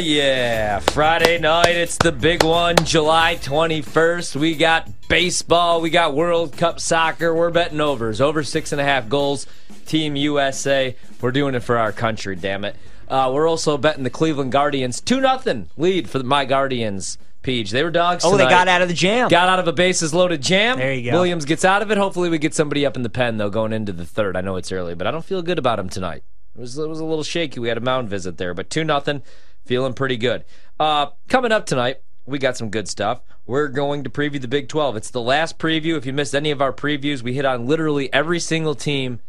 [0.00, 0.78] yeah.
[0.80, 4.36] Friday night, it's the big one, July 21st.
[4.36, 7.34] We got baseball, we got World Cup soccer.
[7.34, 9.46] We're betting overs, over six and a half goals.
[9.86, 10.96] Team USA.
[11.20, 12.76] We're doing it for our country, damn it.
[13.08, 17.18] Uh, we're also betting the Cleveland Guardians 2 0 lead for my Guardians.
[17.42, 17.70] Peach.
[17.70, 18.22] They were dogs.
[18.22, 19.30] Oh, they got out of the jam.
[19.30, 20.76] Got out of a bases loaded jam.
[20.76, 21.16] There you go.
[21.16, 21.96] Williams gets out of it.
[21.96, 24.36] Hopefully, we get somebody up in the pen though, going into the third.
[24.36, 26.22] I know it's early, but I don't feel good about him tonight.
[26.54, 27.58] It was it was a little shaky.
[27.58, 29.22] We had a mound visit there, but two nothing,
[29.64, 30.44] feeling pretty good.
[30.78, 33.20] Uh, coming up tonight, we got some good stuff.
[33.46, 34.96] We're going to preview the Big 12.
[34.96, 35.96] It's the last preview.
[35.96, 39.20] If you missed any of our previews, we hit on literally every single team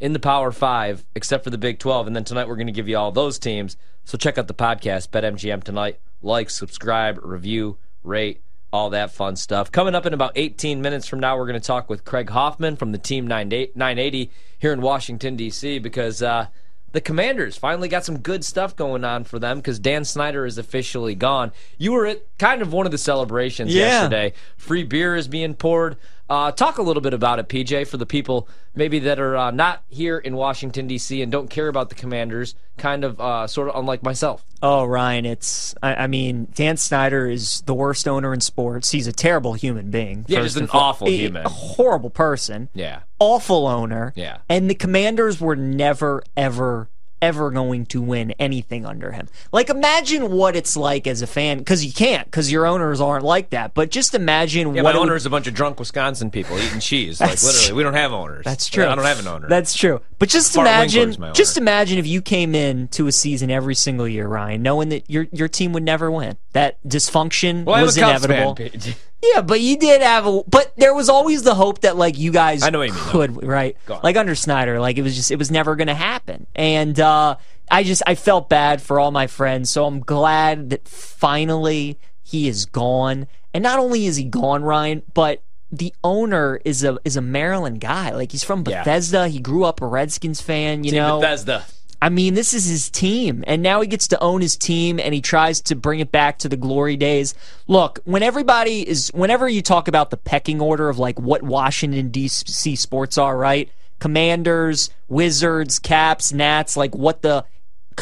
[0.00, 2.08] in the Power Five except for the Big 12.
[2.08, 3.76] And then tonight we're going to give you all those teams.
[4.04, 6.00] So check out the podcast, BetMGM tonight.
[6.22, 8.40] Like, subscribe, review, rate,
[8.72, 9.70] all that fun stuff.
[9.70, 12.76] Coming up in about 18 minutes from now, we're going to talk with Craig Hoffman
[12.76, 16.48] from the Team 980 here in Washington, D.C., because uh,
[16.92, 20.56] the Commanders finally got some good stuff going on for them because Dan Snyder is
[20.58, 21.52] officially gone.
[21.76, 23.84] You were at kind of one of the celebrations Yeah.
[24.02, 24.32] yesterday.
[24.56, 25.96] Free beer is being poured.
[26.28, 29.50] Uh, talk a little bit about it, PJ, for the people maybe that are uh,
[29.50, 31.22] not here in Washington, D.C.
[31.22, 34.44] and don't care about the Commanders, kind of uh, sort of unlike myself.
[34.62, 35.74] Oh, Ryan, it's.
[35.82, 38.90] I, I mean, Dan Snyder is the worst owner in sports.
[38.90, 40.24] He's a terrible human being.
[40.28, 41.46] Yeah, just an awful a- human.
[41.46, 42.68] A horrible person.
[42.74, 43.00] Yeah.
[43.18, 44.12] Awful owner.
[44.14, 44.38] Yeah.
[44.48, 46.88] And the Commanders were never, ever,
[47.20, 49.28] ever going to win anything under him.
[49.52, 53.24] Like, imagine what it's like as a fan, because you can't, because your owners aren't
[53.24, 53.74] like that.
[53.74, 56.30] But just imagine Yeah, what my it would- owner is a bunch of drunk Wisconsin
[56.30, 57.20] people eating cheese.
[57.20, 58.44] like, literally, we don't have owners.
[58.44, 58.86] That's true.
[58.86, 59.48] I don't have an owner.
[59.48, 60.00] That's true.
[60.18, 64.08] But just Bart imagine, just imagine if you came in to a season every single
[64.08, 66.36] year, Ryan, knowing that your your team would never win.
[66.54, 68.94] That dysfunction well, was I'm a Cubs inevitable.
[69.22, 70.42] Yeah, but you did have a.
[70.44, 73.42] But there was always the hope that like you guys I know you mean, could
[73.44, 76.98] right, like under Snyder, like it was just it was never going to happen, and
[77.00, 77.36] uh,
[77.70, 82.46] I just I felt bad for all my friends, so I'm glad that finally he
[82.48, 87.16] is gone, and not only is he gone, Ryan, but the owner is a is
[87.16, 88.10] a Maryland guy.
[88.14, 88.82] Like he's from Yeah.
[88.84, 89.26] Bethesda.
[89.28, 90.84] He grew up a Redskins fan.
[90.84, 91.64] You Team know, Bethesda.
[92.00, 95.12] I mean, this is his team, and now he gets to own his team, and
[95.12, 97.34] he tries to bring it back to the glory days.
[97.66, 102.10] Look, when everybody is, whenever you talk about the pecking order of like what Washington
[102.10, 102.76] D.C.
[102.76, 103.68] sports are, right?
[103.98, 107.44] Commanders, Wizards, Caps, Nats, like what the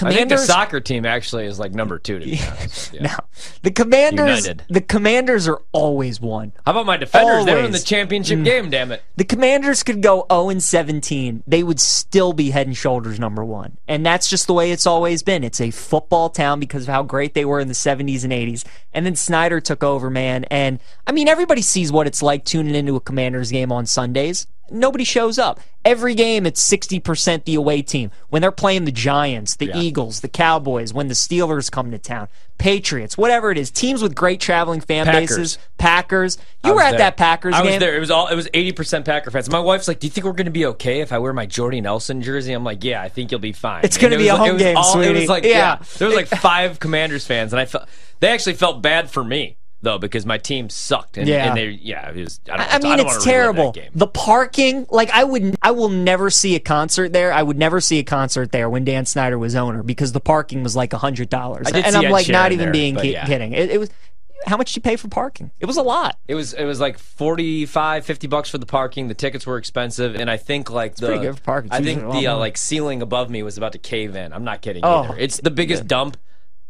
[0.03, 2.27] I think the soccer team actually is like number two to.
[2.93, 3.03] Yeah.
[3.03, 3.19] now,
[3.63, 4.63] the Commanders, United.
[4.69, 6.53] the Commanders are always one.
[6.65, 7.45] How about my defenders?
[7.45, 7.85] They were in the Always.
[7.85, 7.87] Mm.
[7.87, 8.71] championship game.
[8.71, 9.03] Damn it!
[9.17, 11.43] The Commanders could go 0 and 17.
[11.47, 13.79] They would still be head and shoulders number one.
[13.89, 15.43] And that's just the way it's always been.
[15.45, 18.65] It's a football town because of how great they were in the 70s and 80s.
[18.93, 20.45] And then Snyder took over, man.
[20.45, 24.47] And I mean, everybody sees what it's like tuning into a Commanders game on Sundays.
[24.71, 25.61] Nobody shows up.
[25.85, 28.11] Every game, it's 60% the away team.
[28.29, 29.77] When they're playing the Giants, the Yeah.
[29.79, 32.27] Eagles, the Cowboys, when the Steelers come to town,
[32.59, 35.29] Patriots, whatever it is, teams with great traveling fan Packers.
[35.29, 36.39] bases, Packers.
[36.65, 36.99] I You were at there.
[36.99, 37.73] that Packers I game.
[37.73, 37.95] was there.
[37.97, 38.27] It was all.
[38.29, 39.49] It was eighty percent Packer fans.
[39.51, 41.47] My wife's like, "Do you think we're going to be okay if I wear my
[41.47, 44.25] Jordy Nelson jersey?" I'm like, "Yeah, I think you'll be fine." It's And gonna be
[44.25, 45.21] was a home it game, all- It sweetie.
[45.21, 45.51] was like, Yeah.
[45.51, 47.85] yeah, there was like five Commanders fans, and I felt
[48.21, 51.17] they actually felt bad for me though because my team sucked.
[51.19, 51.47] And, Yeah.
[51.49, 52.41] and they, yeah, it was.
[52.51, 53.73] I, don't, I mean, I it's terrible.
[53.73, 53.91] Game.
[53.95, 57.33] The parking, like I would, I will never see a concert there.
[57.33, 60.63] I would never see a concert there when Dan Snyder was owner because the parking
[60.63, 63.27] was like a hundred dollars, and I'm like not even there, being ki- yeah.
[63.27, 63.53] kidding.
[63.53, 63.91] It, it was
[64.47, 65.51] how much did you pay for parking?
[65.61, 66.19] It was a lot.
[66.29, 69.09] It was it was like 45 50 bucks for the parking.
[69.09, 71.73] The tickets were expensive and I think like the for parking.
[71.73, 74.33] I think the uh, like ceiling above me was about to cave in.
[74.33, 75.17] I'm not kidding Oh, either.
[75.19, 76.17] It's the biggest dump.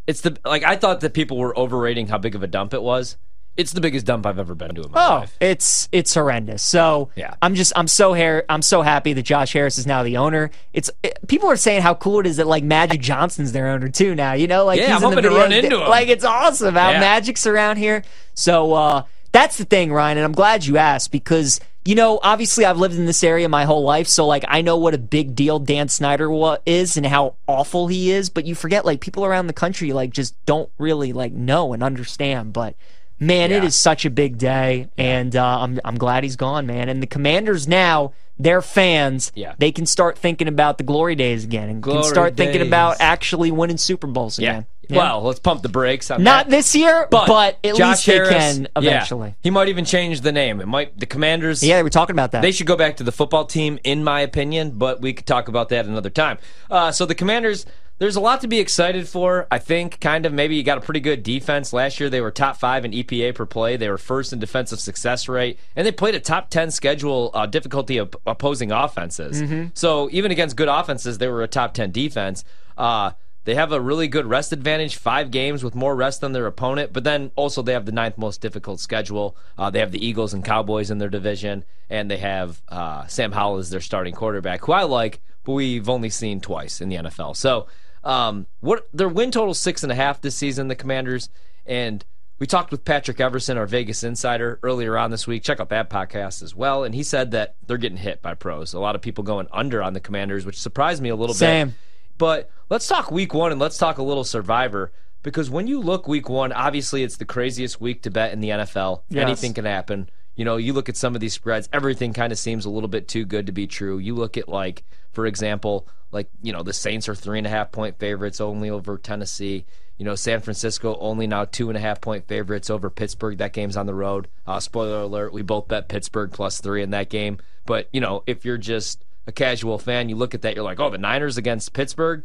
[0.07, 2.83] It's the like I thought that people were overrating how big of a dump it
[2.83, 3.17] was.
[3.57, 5.37] It's the biggest dump I've ever been to in my Oh, life.
[5.41, 6.63] it's it's horrendous.
[6.63, 7.35] So Yeah.
[7.41, 10.51] I'm just I'm so hair I'm so happy that Josh Harris is now the owner.
[10.75, 13.89] It's it, people are saying how cool it is that like Magic Johnson's their owner
[13.89, 14.35] too now.
[14.35, 15.89] You know, like Yeah, he's I'm in the hoping to video run into him.
[15.89, 17.01] Like it's awesome how Yeah.
[17.01, 18.03] Magic's around here.
[18.35, 19.03] So uh,
[19.33, 21.59] that's the thing, Ryan, and I'm glad you asked because.
[21.87, 24.77] You know, obviously, I've lived in this area my whole life, so like I know
[24.77, 26.29] what a big deal Dan Snyder
[26.67, 28.29] is and how awful he is.
[28.29, 31.85] But you forget, like people around the country, like just don't really like know and
[31.85, 32.53] understand.
[32.53, 32.75] But
[33.19, 33.69] man, it Yeah.
[33.69, 36.89] is such a big day, and uh, I'm I'm glad he's gone, man.
[36.89, 39.55] And the Commanders now, their fans, Yeah.
[39.59, 42.97] they can start thinking about the glory days again, and Glory can start thinking about
[43.01, 44.51] actually winning Super Bowls Yeah.
[44.51, 44.67] again.
[44.89, 46.51] Well, let's pump the brakes on not that.
[46.51, 48.69] this year, but, but, at Josh least Harris, they can yeah.
[48.91, 49.35] eventually.
[49.43, 50.61] He might even change the name.
[50.61, 52.43] It might the Commanders Yeah, we're talking about that.
[52.43, 55.49] They should go back to the football team, in my opinion, but we could talk
[55.49, 56.39] about that another time.
[56.71, 57.67] Uh, so the Commanders,
[57.99, 59.47] there's a lot to be excited for.
[59.51, 61.73] I think, kind of, maybe you got a pretty good defense.
[61.73, 63.77] Last year, they were top five in EPA per play.
[63.77, 67.47] They were first in defensive success rate, and they played a top 10 schedule uh,
[67.47, 69.41] difficulty of opposing offenses.
[69.75, 72.45] So even against good offenses, they were a top 10 defense.
[72.77, 73.13] Uh,
[73.45, 76.93] They have a really good rest advantage, five games with more rest than their opponent.
[76.93, 79.37] But then also they have the ninth most difficult schedule.
[79.57, 83.31] Uh, they have the Eagles and Cowboys in their division, and they have uh, Sam
[83.33, 86.97] Howell as their starting quarterback, who I like, but we've only seen twice in the
[86.97, 87.37] NFL.
[87.37, 87.69] So
[88.07, 91.29] um, what their win total six and a half this season, the Commanders,
[91.67, 92.05] and
[92.39, 95.43] we talked with Patrick Everson, our Vegas insider, earlier on this week.
[95.43, 96.85] Check out that podcast as well.
[96.85, 98.75] And he said that they're getting hit by pros.
[98.75, 101.69] A lot of people going under on the Commanders, which surprised me a little Same.
[101.69, 101.77] bit.
[102.19, 104.93] But let's talk week one and let's talk a little survivor.
[105.23, 108.51] Because when you look week one, obviously it's the craziest week to bet in the
[108.51, 109.03] NFL.
[109.09, 109.23] Yes.
[109.23, 110.09] Anything can happen.
[110.35, 112.89] You know, you look at some of these spreads, everything kind of seems a little
[112.89, 113.99] bit too good to be true.
[113.99, 114.85] You look at, like,
[115.17, 118.69] for example, like, you know, the Saints are three and a half point favorites only
[118.69, 119.65] over Tennessee.
[119.97, 123.39] You know, San Francisco only now two and a half point favorites over Pittsburgh.
[123.39, 124.29] That game's on the road.
[124.47, 127.39] Uh, spoiler alert: we both bet Pittsburgh plus three in that game.
[127.65, 130.81] But you know, if you're just a casual fan, you look at that, you're like,
[130.81, 132.23] oh, the Niners against Pittsburgh,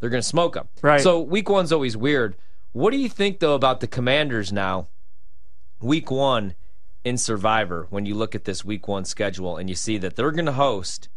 [0.00, 0.68] they're going to smoke them.
[0.80, 1.02] Right.
[1.02, 2.36] So week one's always weird.
[2.72, 4.88] What do you think though about the Commanders now?
[5.78, 6.54] Week one
[7.04, 10.30] in Survivor, when you look at this week one schedule and you see that they're
[10.30, 11.10] going to host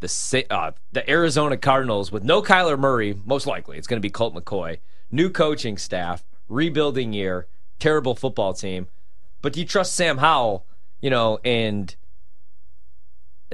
[0.00, 4.10] the uh, the Arizona Cardinals with no Kyler Murray, most likely it's going to be
[4.10, 4.78] Colt McCoy,
[5.10, 7.46] new coaching staff, rebuilding year,
[7.78, 8.88] terrible football team.
[9.42, 10.66] But do you trust Sam Howell?
[11.00, 11.94] You know, and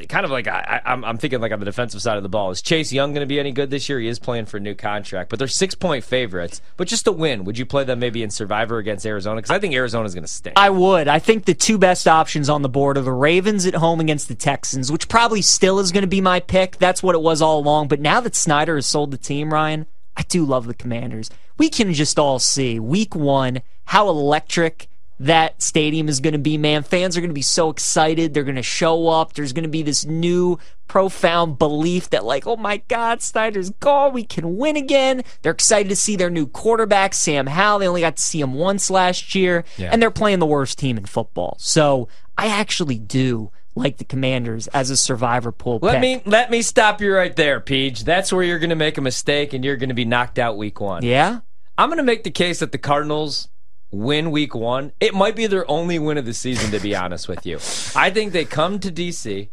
[0.09, 2.29] kind of like I, I, I'm, I'm thinking like on the defensive side of the
[2.29, 2.51] ball.
[2.51, 4.01] Is Chase Young going to be any good this year?
[4.01, 6.61] He is playing for a new contract, but they're six point favorites.
[6.77, 9.37] But just to win, would you play them maybe in Survivor against Arizona?
[9.37, 10.59] Because I think Arizona's going to stink.
[10.59, 11.07] I would.
[11.07, 14.29] I think the two best options on the board are the Ravens at home against
[14.29, 16.79] the Texans, which probably still is going to be my pick.
[16.79, 17.89] That's what it was all along.
[17.89, 19.87] But now that Snyder has sold the team, Ryan,
[20.17, 21.31] I do love the Commanders.
[21.57, 24.89] We can just all see week one how electric
[25.21, 26.83] that stadium is going to be, man.
[26.83, 28.35] Fans are going to be so excited.
[28.35, 29.35] They're going to show up.
[29.35, 30.59] There's going to be this new
[30.89, 34.13] profound belief that, like, oh my God, Snyder's gone.
[34.13, 35.23] We can win again.
[35.43, 37.79] They're excited to see their new quarterback, Sam Howell.
[37.81, 39.91] They only got to see him once last year, Yeah.
[39.93, 41.57] and they're playing the worst team in football.
[41.59, 46.01] So I actually do like the Commanders as a survivor pool Let pick.
[46.01, 48.05] me let me stop you right there, Peach.
[48.05, 50.57] That's where you're going to make a mistake and you're going to be knocked out
[50.57, 51.03] week one.
[51.05, 51.41] yeah?
[51.77, 53.49] I'm going to make the case that the Cardinals
[53.95, 54.93] win week one.
[55.01, 57.57] It might be their only win of the season, to be honest with you.
[57.97, 59.49] I think they come to DC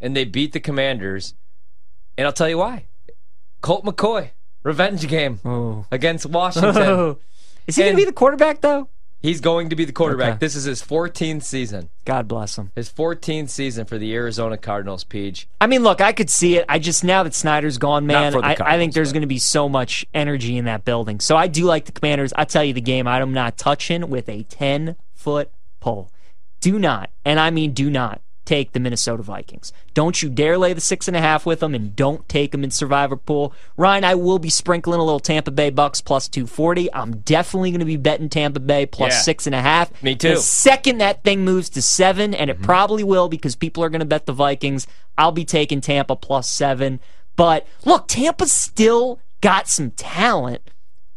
[0.00, 1.34] and they beat the Commanders,
[2.18, 2.86] and I'll tell you why.
[3.60, 4.30] Colt McCoy,
[4.62, 5.86] revenge game Oh.
[5.90, 7.16] against Washington.
[7.66, 8.88] Is he going to be the quarterback, though?
[9.24, 10.32] He's going to be the quarterback.
[10.32, 10.38] Okay.
[10.38, 11.88] This is his 14th season.
[12.04, 12.72] God bless him.
[12.76, 15.48] His 14th season for the Arizona Cardinals, Peach.
[15.62, 16.66] I mean, look, I could see it.
[16.68, 19.66] I just now that Snyder's gone, man, I, I think there's going to be so
[19.66, 21.20] much energy in that building.
[21.20, 22.34] So I do like the Commanders.
[22.36, 25.50] I tell you, the game I'm not touching with a 10 foot
[25.80, 26.10] pole.
[26.60, 29.72] Do not, and I mean do not, take the Minnesota Vikings.
[29.94, 32.64] Don't you dare lay the six and a half with them, and don't take them
[32.64, 33.52] in Survivor Pool.
[33.76, 36.92] Ryan, I will be sprinkling a little Tampa Bay Bucks plus 240.
[36.92, 39.20] I'm definitely going to be betting Tampa Bay plus Yeah.
[39.20, 40.02] six and a half.
[40.02, 40.30] Me too.
[40.30, 42.64] The second that thing moves to seven, and it mm-hmm.
[42.64, 44.86] probably will because people are going to bet the Vikings,
[45.16, 47.00] I'll be taking Tampa plus seven.
[47.36, 50.62] But look, Tampa's still got some talent.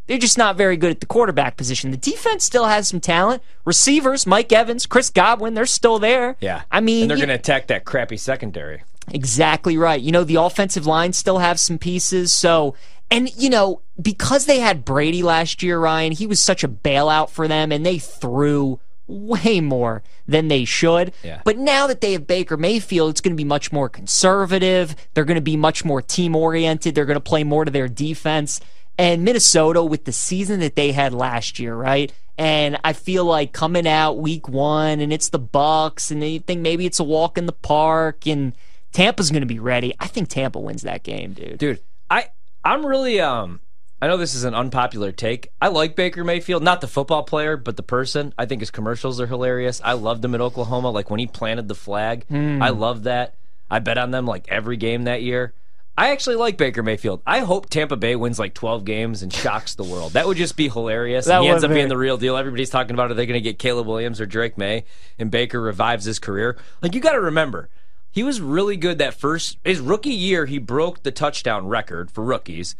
[0.07, 1.91] They're just not very good at the quarterback position.
[1.91, 3.43] The defense still has some talent.
[3.65, 6.37] Receivers, Mike Evans, Chris Godwin, they're still there.
[6.39, 6.63] Yeah.
[6.71, 8.83] I mean, and they're going to attack that crappy secondary.
[9.11, 10.01] Exactly right.
[10.01, 12.33] You know, the offensive line still have some pieces.
[12.33, 12.75] So,
[13.11, 17.29] and, you know, because they had Brady last year, Ryan, he was such a bailout
[17.29, 21.13] for them, and they threw way more than they should.
[21.23, 21.41] Yeah.
[21.45, 24.95] But now that they have Baker Mayfield, it's going to be much more conservative.
[25.13, 26.93] They're going to be much more team oriented.
[26.93, 28.59] They're going to play more to their defense.
[28.97, 32.11] And Minnesota, with the season that they had last year, right?
[32.37, 36.61] And I feel like coming out week one, and it's the Bucks, and they think
[36.61, 38.53] maybe it's a walk in the park, and
[38.91, 39.93] Tampa's going to be ready.
[39.99, 41.57] I think Tampa wins that game, dude.
[41.57, 42.27] Dude, I
[42.63, 43.59] I'm really um
[44.01, 45.49] I know this is an unpopular take.
[45.59, 48.33] I like Baker Mayfield, not the football player, but the person.
[48.37, 49.81] I think his commercials are hilarious.
[49.83, 52.25] I loved him at Oklahoma, like when he planted the flag.
[52.31, 53.33] I love that.
[53.71, 55.53] I bet on them like every game that year.
[55.97, 57.23] I actually like Baker Mayfield.
[57.25, 60.13] I hope Tampa Bay wins like 12 games and shocks the world.
[60.13, 61.25] That would just be hilarious.
[61.25, 61.75] That and he ends up be.
[61.75, 62.37] being the real deal.
[62.37, 64.83] Everybody's talking about are they going to get Caleb Williams or Drake Maye
[65.17, 66.55] and Baker revives his career.
[66.83, 67.69] Like you got to remember,
[68.11, 70.45] he was really good that first his rookie year.
[70.45, 72.75] He broke the touchdown record for rookies.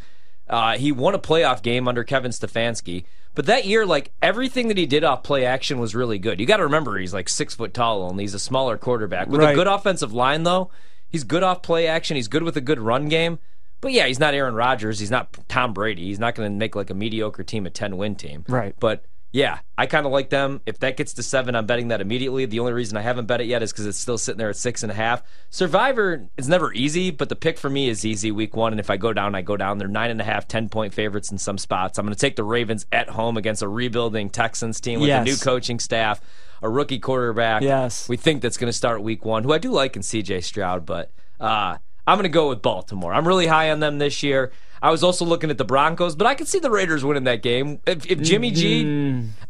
[0.47, 3.03] Uh, he won a playoff game under Kevin Stefanski.
[3.33, 6.39] But that year, like everything that he did off play action was really good.
[6.39, 8.23] You got to remember he's like six foot tall only.
[8.23, 10.71] He's a smaller quarterback with a good offensive line though.
[11.09, 12.15] He's good off play action.
[12.15, 13.39] He's good with a good run game.
[13.79, 14.99] But yeah, he's not Aaron Rodgers.
[14.99, 16.05] He's not Tom Brady.
[16.05, 18.43] He's not going to make like a mediocre team a ten win team.
[18.49, 18.73] Right.
[18.79, 20.61] But Yeah, I kind of like them.
[20.65, 22.45] If that gets to seven, I'm betting that immediately.
[22.45, 24.55] The only reason I haven't bet it yet is because it's still sitting there at
[24.55, 25.21] six and a half.
[25.51, 28.73] Survivor is never easy, but the pick for me is easy week one.
[28.73, 29.77] And if I go down, I go down.
[29.77, 31.99] They're nine and a half, 10 point favorites in some spots.
[31.99, 35.21] I'm going to take the Ravens at home against a rebuilding Texans team with Yes.
[35.21, 36.21] a new coaching staff,
[36.61, 37.61] a rookie quarterback.
[37.61, 38.07] Yes.
[38.09, 40.85] We think that's going to start week one, who I do like in CJ Stroud,
[40.85, 43.13] but uh, I'm going to go with Baltimore.
[43.13, 44.51] I'm really high on them this year.
[44.81, 47.41] I was also looking at the Broncos, but I could see the Raiders winning that
[47.41, 47.79] game.
[47.87, 48.83] If, if Jimmy G.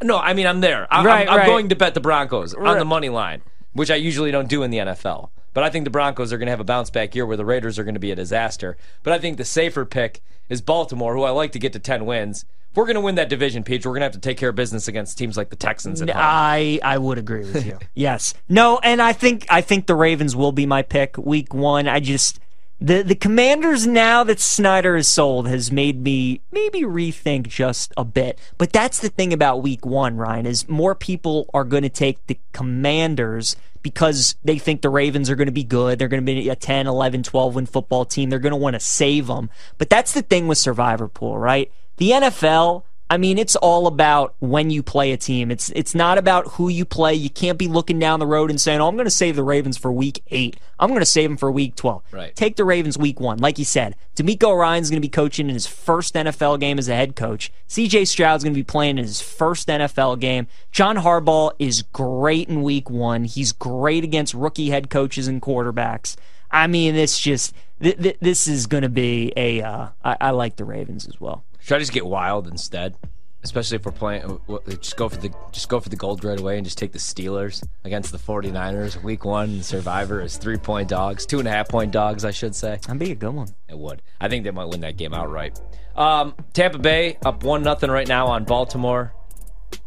[0.02, 0.88] No, I mean, I'm there.
[0.90, 1.06] I, Mm-hmm.
[1.08, 1.46] Right, I'm, I'm right.
[1.48, 2.80] going to bet the Broncos on Right.
[2.80, 3.42] the money line,
[3.74, 5.30] which I usually don't do in the NFL.
[5.54, 7.46] But I think the Broncos are going to have a bounce back year where the
[7.46, 8.78] Raiders are going to be a disaster.
[9.04, 12.06] But I think the safer pick is Baltimore, who I like to get to 10
[12.06, 12.46] wins.
[12.76, 14.56] We're going to win that division, Peach, we're going to have to take care of
[14.56, 16.02] business against teams like the Texans.
[16.16, 17.80] I I would agree with you.
[17.96, 18.34] yes.
[18.48, 21.88] No, and I think I think the Ravens will be my pick week one.
[21.88, 22.40] I just
[22.80, 28.06] the the Commanders now that Snyder is sold has made me maybe rethink just a
[28.06, 28.40] bit.
[28.60, 32.28] But that's the thing about week one, Ryan, is more people are going to take
[32.28, 35.98] the Commanders because they think the Ravens are going to be good.
[35.98, 38.30] They're going to be a 10, 11, 12 win football team.
[38.30, 39.50] They're going to want to save them.
[39.78, 41.72] But that's the thing with Survivor Pool, right?
[41.98, 45.50] The NFL, I mean, it's all about when you play a team.
[45.50, 47.16] It's it's not about who you play.
[47.16, 49.44] You can't be looking down the road and saying, "Oh, I'm going to save the
[49.44, 50.58] Ravens for week 8.
[50.80, 52.36] I'm going to save them for week 12." Right.
[52.36, 53.40] Take the Ravens week 1.
[53.40, 56.90] Like you said, DeMeco Ryans going to be coaching in his first NFL game as
[56.90, 57.52] a head coach.
[57.70, 60.48] CJ Stroud's going to be playing in his first NFL game.
[60.72, 63.24] John Harbaugh is great in week 1.
[63.24, 66.16] He's great against rookie head coaches and quarterbacks.
[66.52, 69.62] I mean, it's just th- th- this is going to be a.
[69.62, 71.44] Uh, I, I like the Ravens as well.
[71.68, 72.96] Should I just get wild instead?
[73.44, 76.40] Especially if we're playing, uh, just go for the just go for the gold right
[76.40, 79.04] away and just take the Steelers against the 49ers.
[79.04, 82.56] Week one, Survivor is three point dogs, two and a half point dogs, I should
[82.56, 82.80] say.
[82.84, 83.50] That'd be a good one.
[83.68, 84.02] It would.
[84.22, 85.60] I think they might win that game outright.
[85.98, 89.14] Um, Tampa Bay up one nothing right now on Baltimore.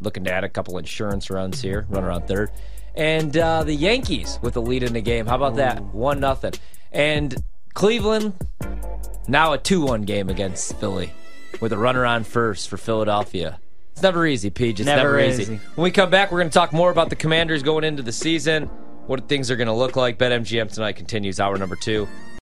[0.02, 2.50] Looking to add a couple insurance runs here, run around third,
[2.94, 5.25] and uh, the Yankees with the lead in the game.
[5.25, 5.82] How about that?
[5.94, 6.52] One nothing.
[6.92, 8.34] And Cleveland
[9.28, 11.14] now a two one game against Philly
[11.61, 13.59] with a runner on first for Philadelphia.
[13.92, 14.80] It's never easy, Peach.
[14.80, 15.42] It's never, Never easy.
[15.42, 15.61] easy.
[15.75, 18.12] When we come back, we're going to talk more about the Commanders going into the
[18.12, 18.64] season,
[19.07, 20.19] what things are going to look like.
[20.19, 22.09] BetMGM tonight continues hour number two.